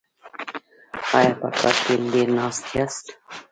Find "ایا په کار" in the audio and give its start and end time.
1.17-1.75